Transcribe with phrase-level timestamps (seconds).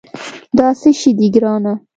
[0.57, 1.73] دا څه شي دي، ګرانه؟